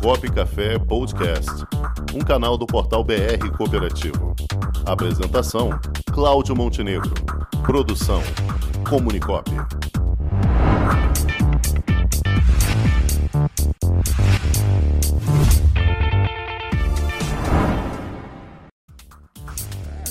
[0.00, 1.50] Cop Café Podcast,
[2.14, 4.34] um canal do portal BR Cooperativo.
[4.86, 5.70] Apresentação:
[6.12, 7.12] Cláudio Montenegro.
[7.64, 8.22] Produção:
[8.88, 9.50] Comunicop.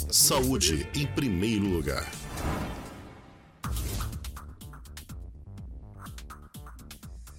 [0.09, 2.05] Saúde em primeiro lugar.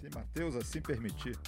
[0.01, 1.39] Se Mateus assim permitir.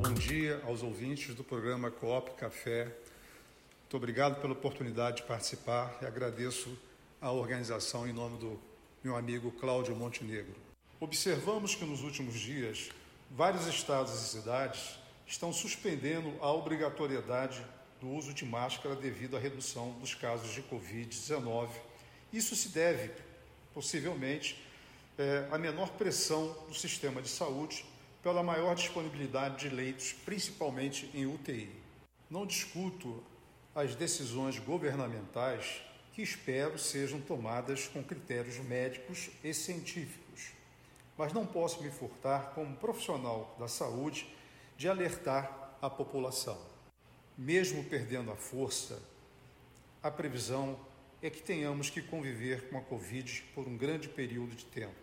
[0.00, 2.84] Bom dia aos ouvintes do programa Coop Café.
[3.82, 6.76] Muito obrigado pela oportunidade de participar e agradeço
[7.20, 8.60] a organização em nome do
[9.02, 10.54] meu amigo Cláudio Montenegro.
[11.00, 12.90] Observamos que nos últimos dias
[13.30, 17.64] vários estados e cidades estão suspendendo a obrigatoriedade
[18.00, 21.68] do uso de máscara devido à redução dos casos de Covid-19.
[22.32, 23.10] Isso se deve,
[23.72, 24.62] possivelmente,
[25.16, 27.84] é, à menor pressão do sistema de saúde
[28.24, 31.70] pela maior disponibilidade de leitos, principalmente em UTI.
[32.30, 33.22] Não discuto
[33.74, 35.82] as decisões governamentais
[36.14, 40.52] que espero sejam tomadas com critérios médicos e científicos,
[41.18, 44.26] mas não posso me furtar, como profissional da saúde,
[44.78, 46.58] de alertar a população.
[47.36, 49.02] Mesmo perdendo a força,
[50.02, 50.78] a previsão
[51.20, 54.94] é que tenhamos que conviver com a Covid por um grande período de tempo.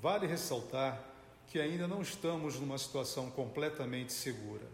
[0.00, 1.15] Vale ressaltar
[1.48, 4.66] que ainda não estamos numa situação completamente segura.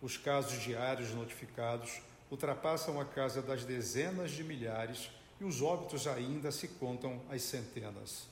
[0.00, 6.52] Os casos diários notificados ultrapassam a casa das dezenas de milhares e os óbitos ainda
[6.52, 8.28] se contam às centenas.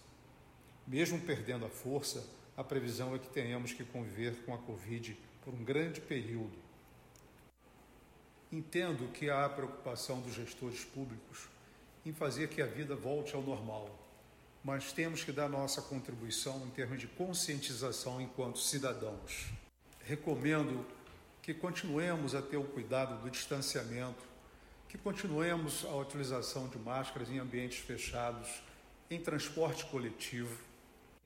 [0.86, 2.25] Mesmo perdendo a força,
[2.56, 6.56] a previsão é que tenhamos que conviver com a Covid por um grande período.
[8.50, 11.48] Entendo que há a preocupação dos gestores públicos
[12.05, 13.88] em fazer que a vida volte ao normal
[14.65, 19.47] mas temos que dar nossa contribuição em termos de conscientização enquanto cidadãos.
[20.05, 20.87] Recomendo
[21.43, 24.23] que continuemos a ter o cuidado do distanciamento,
[24.89, 28.62] que continuemos a utilização de máscaras em ambientes fechados,
[29.11, 30.56] em transporte coletivo,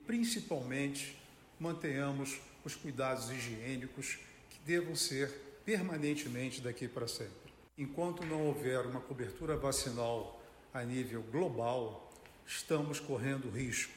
[0.07, 1.21] principalmente
[1.59, 5.31] mantenhamos os cuidados higiênicos que devam ser
[5.65, 7.53] permanentemente daqui para sempre.
[7.77, 10.41] Enquanto não houver uma cobertura vacinal
[10.73, 12.11] a nível global,
[12.47, 13.93] estamos correndo risco.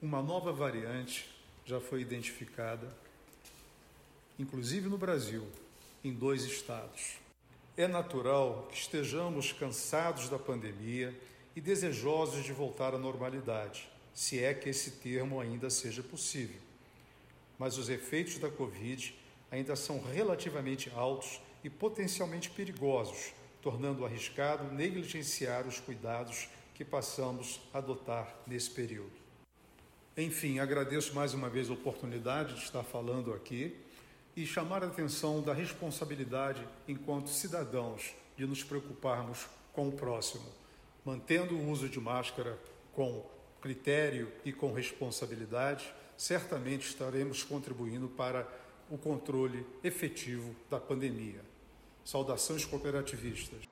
[0.00, 1.30] Uma nova variante
[1.64, 2.92] já foi identificada,
[4.36, 5.46] inclusive no Brasil,
[6.02, 7.18] em dois estados.
[7.76, 11.16] É natural que estejamos cansados da pandemia
[11.54, 16.60] e desejosos de voltar à normalidade, se é que esse termo ainda seja possível.
[17.58, 19.14] Mas os efeitos da Covid
[19.50, 26.48] ainda são relativamente altos e potencialmente perigosos, tornando arriscado negligenciar os cuidados
[26.82, 29.12] que passamos a adotar nesse período.
[30.16, 33.76] Enfim, agradeço mais uma vez a oportunidade de estar falando aqui
[34.34, 40.44] e chamar a atenção da responsabilidade enquanto cidadãos de nos preocuparmos com o próximo,
[41.04, 42.58] mantendo o uso de máscara
[42.92, 43.24] com
[43.60, 48.48] critério e com responsabilidade, certamente estaremos contribuindo para
[48.90, 51.42] o controle efetivo da pandemia.
[52.04, 53.71] Saudações cooperativistas.